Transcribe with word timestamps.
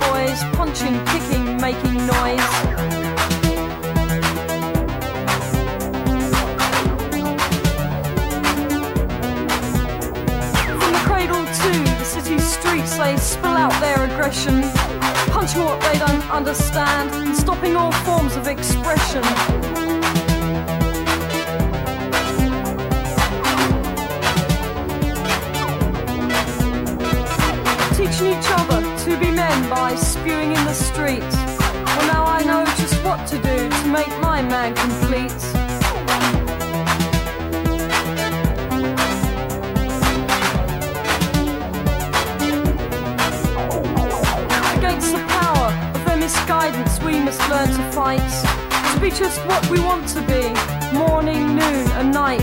boys, 0.00 0.42
punching, 0.54 1.04
kicking, 1.06 1.56
making 1.60 1.94
noise. 2.06 2.50
From 10.80 10.92
the 10.92 11.02
cradle 11.04 11.44
to 11.44 11.70
the 11.98 12.04
city 12.04 12.38
streets, 12.38 12.96
they 12.96 13.16
spill 13.16 13.56
out 13.56 13.72
their 13.80 14.04
aggression, 14.04 14.62
punching 15.30 15.64
what 15.64 15.80
they 15.82 15.98
don't 15.98 16.30
understand, 16.30 17.10
and 17.12 17.36
stopping 17.36 17.76
all 17.76 17.92
forms 17.92 18.36
of 18.36 18.46
expression. 18.46 19.89
By 29.70 29.94
spewing 29.94 30.50
in 30.50 30.64
the 30.64 30.74
streets. 30.74 31.36
Well, 31.36 32.06
now 32.12 32.24
I 32.24 32.42
know 32.42 32.64
just 32.76 32.96
what 33.04 33.24
to 33.28 33.36
do 33.36 33.68
to 33.68 33.86
make 33.86 34.10
my 34.20 34.42
man 34.42 34.74
complete. 34.74 35.30
Against 44.76 45.12
the 45.12 45.24
power 45.28 45.68
of 45.94 46.04
their 46.04 46.16
misguidance, 46.16 47.00
we 47.00 47.20
must 47.20 47.40
learn 47.48 47.68
to 47.68 47.92
fight. 47.92 48.18
To 48.92 49.00
be 49.00 49.10
just 49.10 49.38
what 49.46 49.64
we 49.70 49.78
want 49.78 50.08
to 50.08 50.20
be 50.22 50.52
morning, 50.92 51.54
noon, 51.54 51.86
and 51.92 52.12
night. 52.12 52.40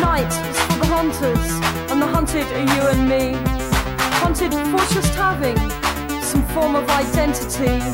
Night 0.00 0.32
is 0.48 0.58
for 0.60 0.78
the 0.78 0.86
hunters, 0.86 1.50
and 1.90 2.00
the 2.00 2.06
hunted 2.06 2.46
are 2.46 2.66
you 2.74 2.82
and 2.88 3.06
me 3.06 3.56
hunted 4.22 4.52
for 4.52 4.94
just 4.94 5.14
having 5.14 5.85
form 6.56 6.74
of 6.74 6.88
identity. 6.88 7.84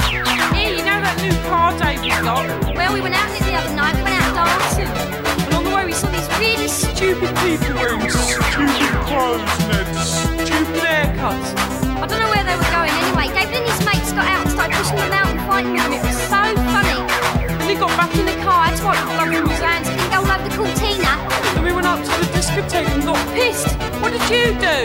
Hey, 0.55 0.79
you 0.79 0.87
know 0.87 1.03
that 1.03 1.19
new 1.19 1.35
car 1.51 1.75
David 1.75 2.15
got? 2.23 2.47
Well, 2.79 2.95
we 2.95 3.03
went 3.03 3.19
out 3.19 3.27
in 3.35 3.43
the 3.43 3.59
other 3.59 3.75
night, 3.75 3.99
we 3.99 4.07
went 4.07 4.15
out 4.23 4.39
dancing. 4.39 4.87
And 4.87 5.55
on 5.59 5.67
the 5.67 5.75
way 5.75 5.83
we 5.83 5.91
saw 5.91 6.07
these 6.15 6.31
really 6.39 6.71
stupid 6.71 7.35
people 7.43 7.75
wearing 7.75 8.07
Stupid 8.07 8.95
clothes, 9.11 9.51
Ned. 9.67 9.91
Stupid 9.99 10.79
haircuts. 10.79 11.51
I 11.99 12.07
don't 12.07 12.23
know 12.23 12.31
where 12.31 12.47
they 12.47 12.55
were 12.55 12.71
going 12.71 12.95
anyway. 13.03 13.35
David 13.35 13.59
and 13.59 13.67
his 13.67 13.83
mates 13.83 14.15
got 14.15 14.31
out 14.31 14.47
and 14.47 14.51
started 14.55 14.79
pushing 14.79 14.95
them 15.03 15.11
out 15.11 15.27
and 15.27 15.43
fighting 15.43 15.75
them. 15.75 15.91
It 15.91 16.03
was 16.07 16.15
so 16.31 16.43
funny. 16.71 17.03
And 17.51 17.67
he 17.67 17.75
got 17.75 17.91
back 17.99 18.15
in 18.15 18.31
the 18.31 18.39
Car, 18.47 18.63
I 18.63 18.71
had 18.71 18.79
to 18.79 18.87
wipe 18.87 19.03
the 19.03 19.11
blood 19.11 19.31
from 19.43 19.51
his 19.51 19.59
hands. 19.59 19.91
Didn't 19.91 20.07
go 20.07 20.23
all 20.23 20.31
over 20.31 20.47
the 20.47 20.55
cortina. 20.55 21.19
and 21.59 21.67
we 21.67 21.75
went 21.75 21.91
up 21.91 21.99
to 21.99 22.15
the 22.15 22.32
discotheque 22.43 22.89
and 22.89 23.05
got 23.05 23.23
pissed. 23.35 23.71
What 24.03 24.11
did 24.11 24.27
you 24.27 24.47
do? 24.59 24.81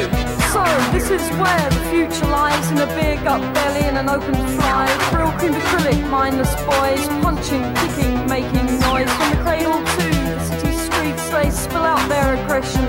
So, 0.53 0.63
this 0.93 1.09
is 1.09 1.23
where 1.41 1.69
the 1.69 1.83
future 1.89 2.29
lies 2.29 2.71
in 2.71 2.77
a 2.77 2.85
beer 2.87 3.17
gut 3.23 3.41
belly 3.53 3.83
and 3.89 3.97
an 3.97 4.09
open 4.09 4.35
fly. 4.55 4.85
Brylcreem 5.09 5.55
acrylic, 5.59 6.09
mindless 6.09 6.53
boys, 6.69 7.07
punching, 7.23 7.63
kicking, 7.81 8.13
making 8.27 8.67
noise. 8.85 9.09
From 9.17 9.29
the 9.31 9.41
cradle 9.41 9.79
to 9.97 10.05
the 10.29 10.39
city 10.45 10.71
streets, 10.77 11.29
they 11.29 11.49
spill 11.49 11.81
out 11.81 12.07
their 12.07 12.35
aggression. 12.35 12.85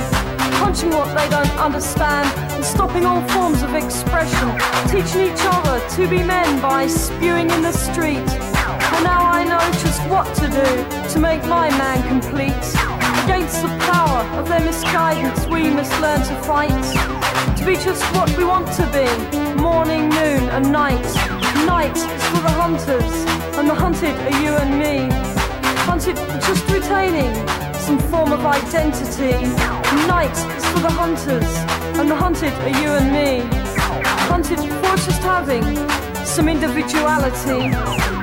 Punching 0.61 0.91
what 0.91 1.09
they 1.17 1.29
don't 1.31 1.57
understand 1.59 2.29
and 2.53 2.63
stopping 2.65 3.07
all 3.07 3.23
forms 3.29 3.63
of 3.63 3.75
expression. 3.75 4.49
Teaching 4.93 5.33
each 5.33 5.45
other 5.57 5.81
to 5.97 6.07
be 6.09 6.23
men 6.23 6.61
by 6.61 6.87
spewing 6.87 7.49
in 7.51 7.63
the 7.63 7.73
street. 7.73 8.29
And 8.95 9.05
now 9.05 9.23
I 9.31 9.45
know 9.45 9.65
just 9.81 10.03
what 10.11 10.27
to 10.37 10.47
do 10.49 11.09
to 11.13 11.19
make 11.19 11.43
my 11.47 11.71
man 11.71 12.07
complete. 12.07 12.98
Of 14.39 14.49
their 14.49 14.61
misguidance, 14.61 15.47
we 15.49 15.69
must 15.69 15.91
learn 16.01 16.21
to 16.21 16.35
fight. 16.43 16.71
To 17.57 17.67
be 17.67 17.75
just 17.75 18.05
what 18.15 18.31
we 18.39 18.45
want 18.45 18.69
to 18.77 18.87
be 18.95 19.09
morning, 19.61 20.09
noon, 20.11 20.49
and 20.51 20.71
night. 20.71 21.03
Night 21.67 21.97
is 21.97 22.25
for 22.29 22.43
the 22.47 22.55
hunters, 22.63 23.13
and 23.59 23.69
the 23.69 23.75
hunted 23.75 24.15
are 24.15 24.41
you 24.41 24.53
and 24.53 24.79
me. 24.79 25.09
Hunted 25.91 26.17
for 26.17 26.39
just 26.39 26.65
retaining 26.71 27.35
some 27.75 27.99
form 27.99 28.33
of 28.33 28.47
identity. 28.47 29.35
Night 30.07 30.39
is 30.57 30.65
for 30.67 30.79
the 30.87 30.91
hunters, 30.91 31.51
and 31.99 32.09
the 32.09 32.15
hunted 32.15 32.53
are 32.53 32.81
you 32.81 32.91
and 32.91 33.11
me. 33.13 33.41
Hunted 34.31 34.61
for 34.61 34.97
just 35.05 35.21
having 35.23 35.65
some 36.25 36.49
individuality. 36.49 38.18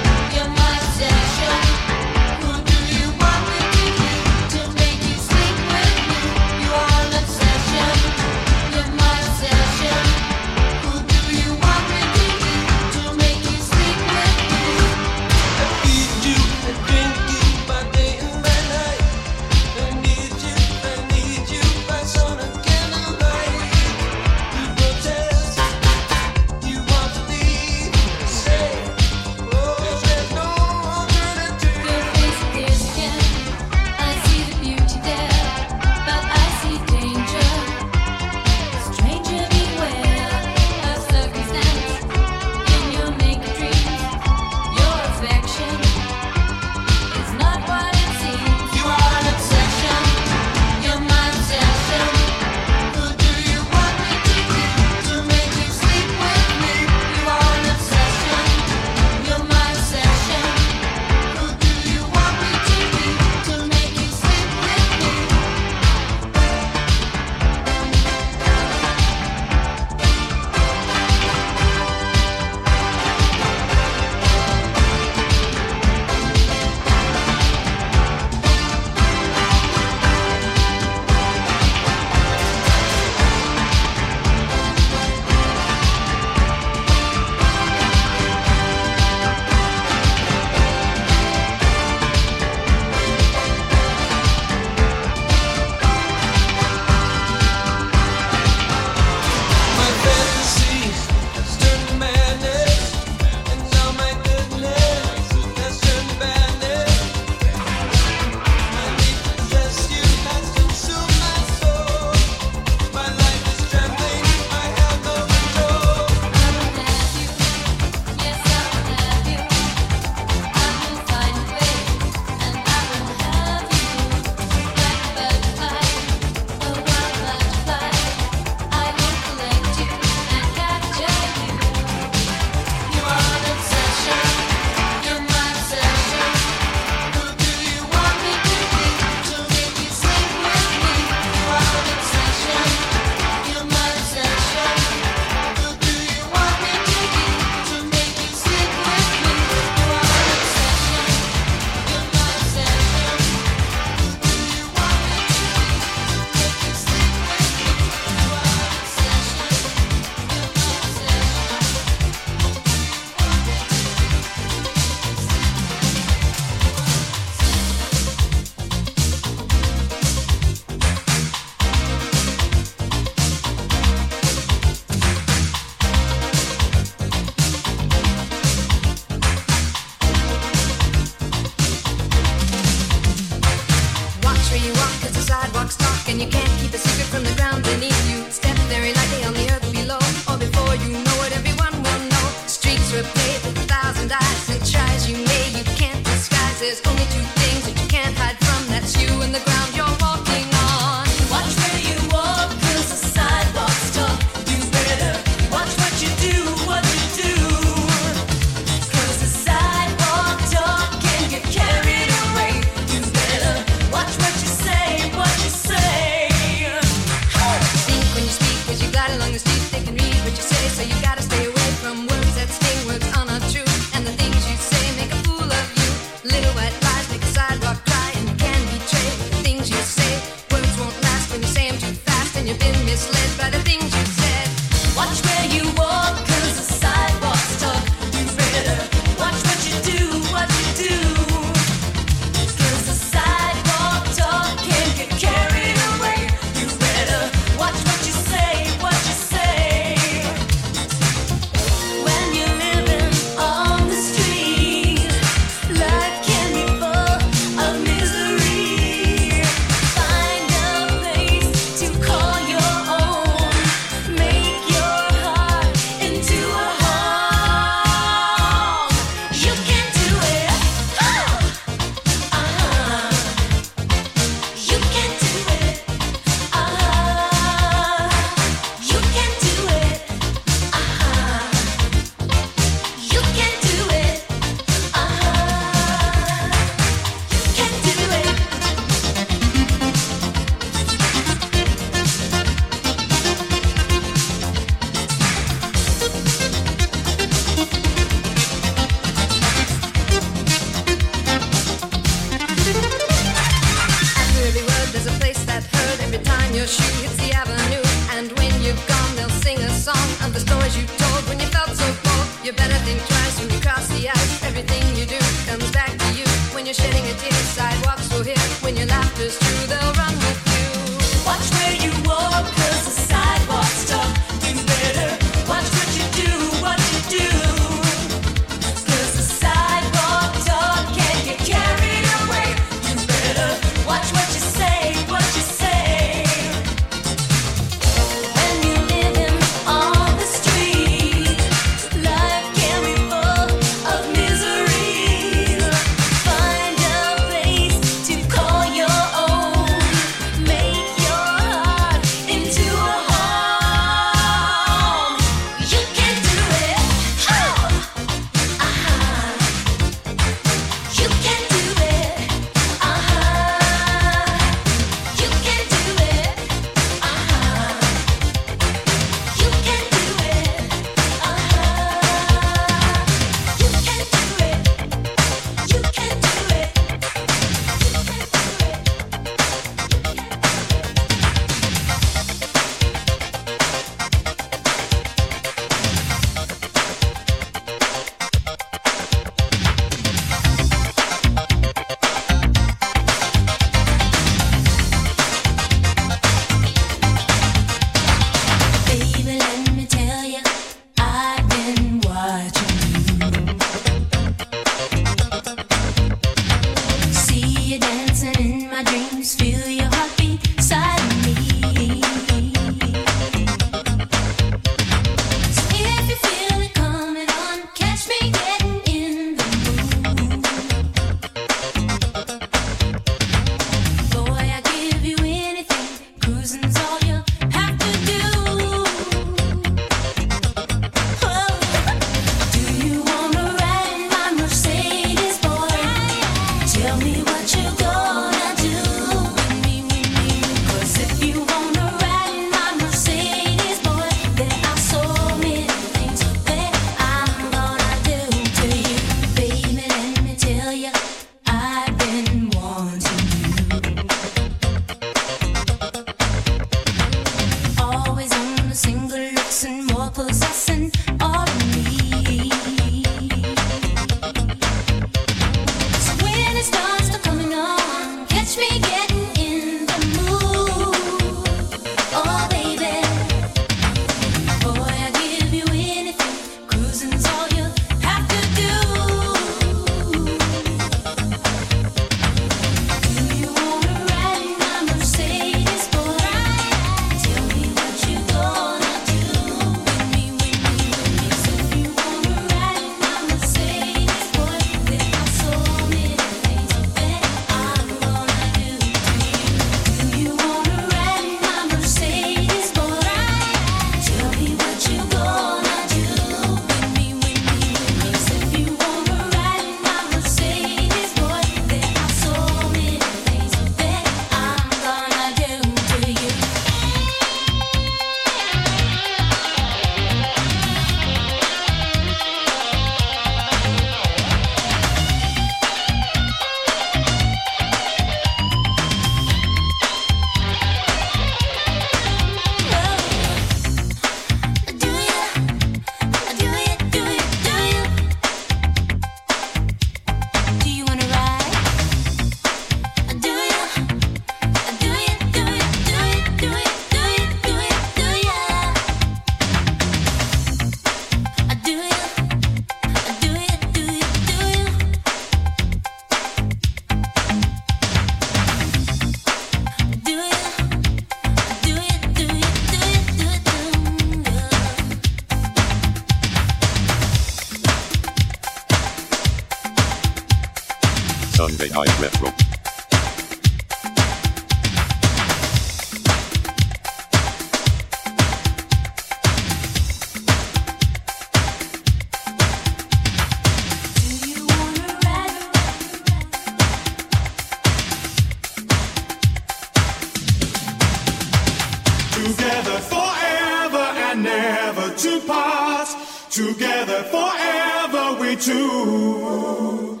Together 592.24 592.78
forever 592.78 593.86
and 594.06 594.22
never 594.22 594.94
to 594.96 595.20
part. 595.26 595.88
Together 596.30 597.02
forever 597.12 598.16
we 598.18 598.34
two. 598.34 600.00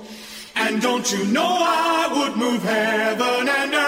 And 0.56 0.80
don't 0.80 1.12
you 1.12 1.26
know 1.26 1.58
I 1.60 2.08
would 2.16 2.36
move 2.38 2.62
heaven 2.62 3.46
and 3.46 3.74
earth 3.74 3.83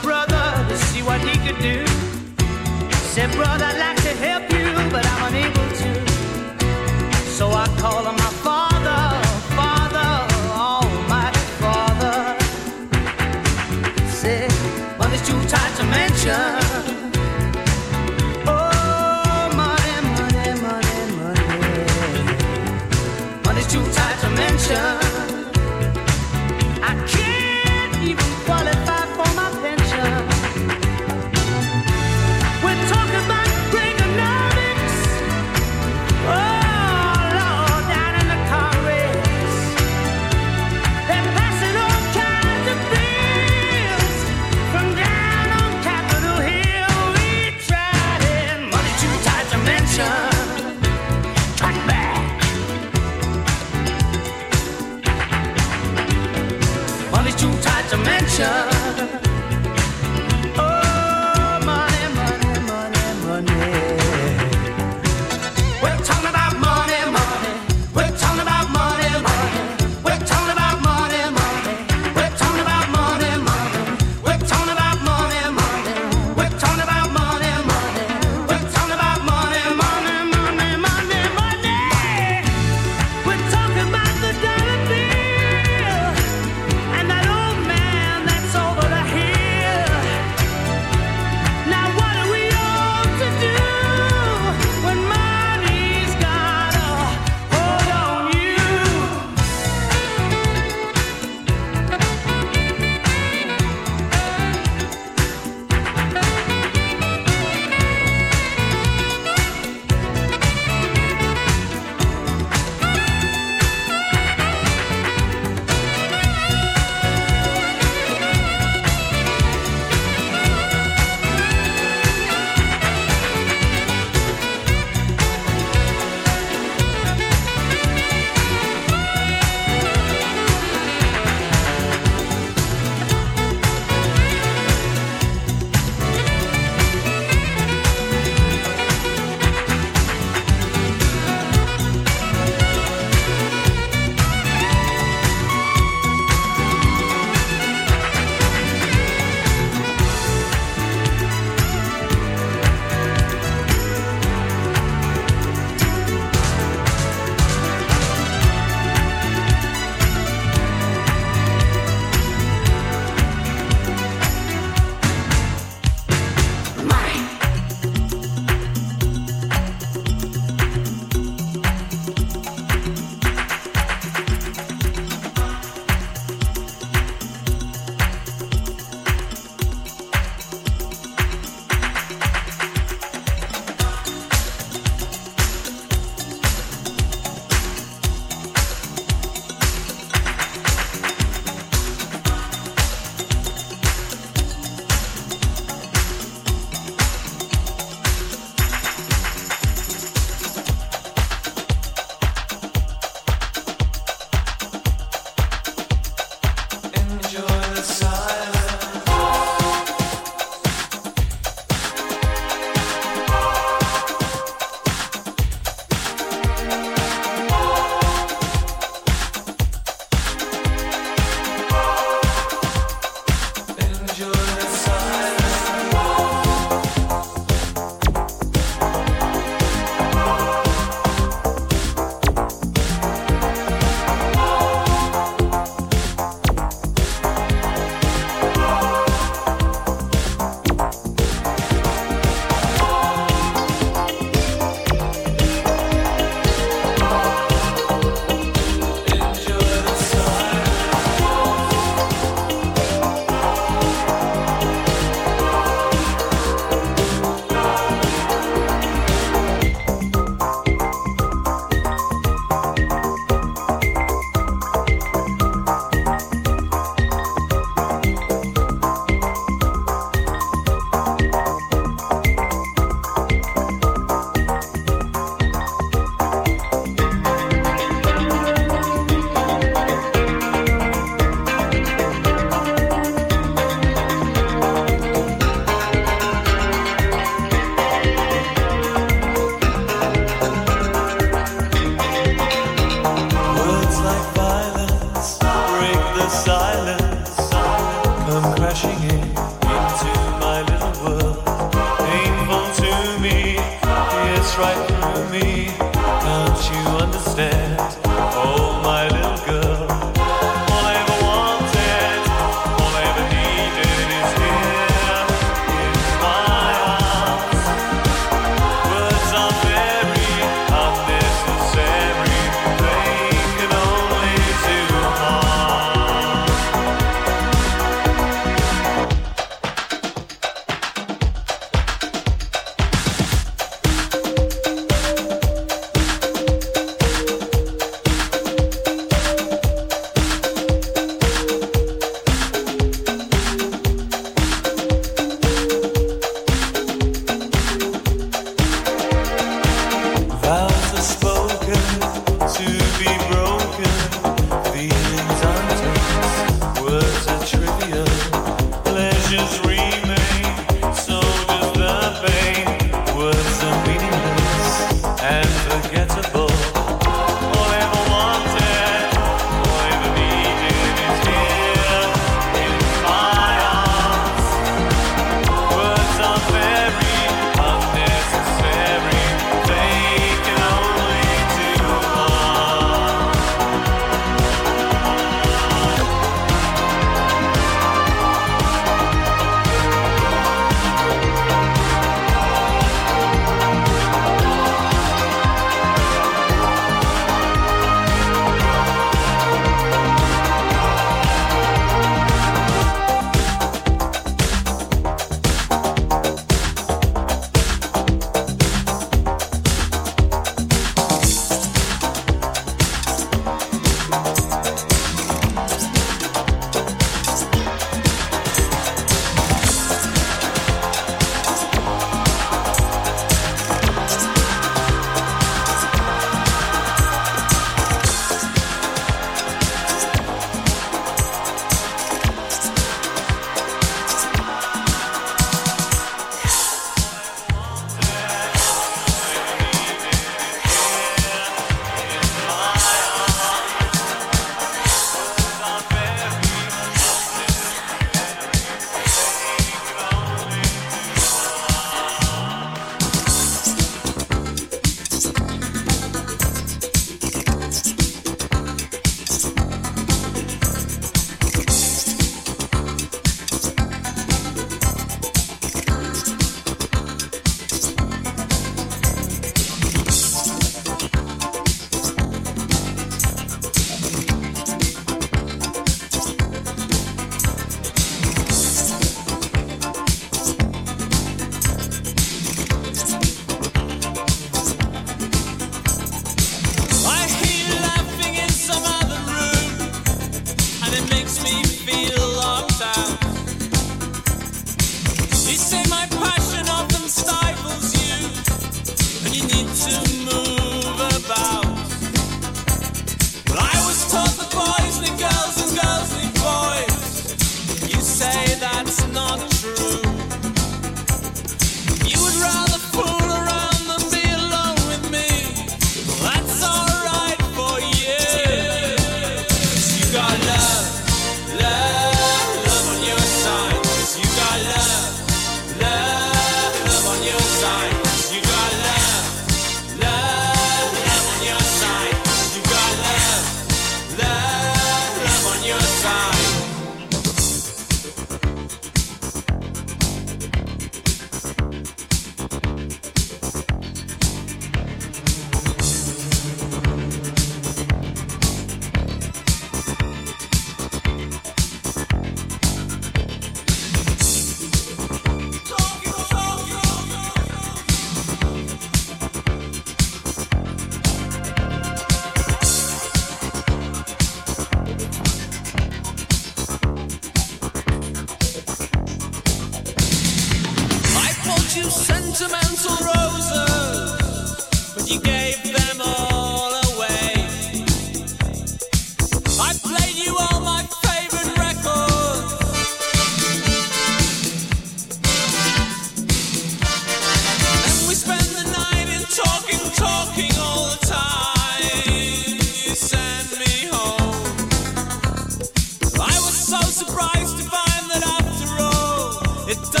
it 599.71 599.79
doesn't 599.83 600.00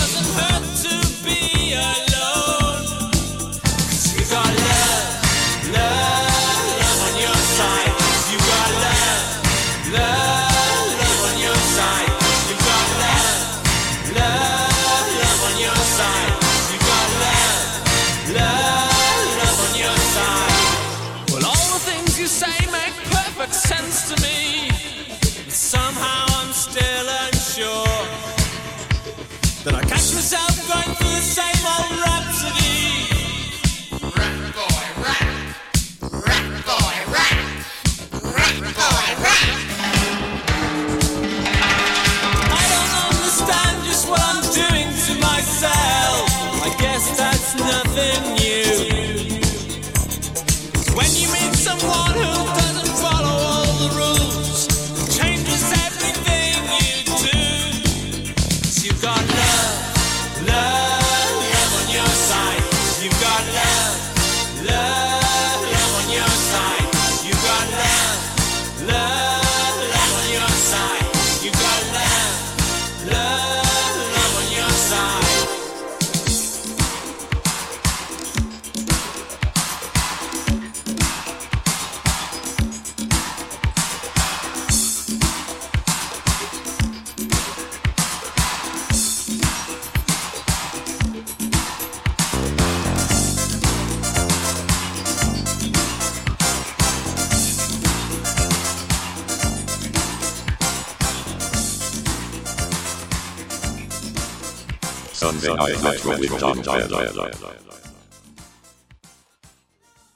with 106.29 106.39
Tom 106.39 106.61
Bell. 106.61 107.60